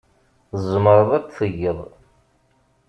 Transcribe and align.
Tzemreḍ 0.51 1.09
ad 1.17 1.23
t-tgeḍ. 1.25 1.79